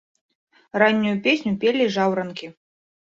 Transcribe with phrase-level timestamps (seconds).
[0.85, 2.53] Раннюю песню пелі жаўранкі.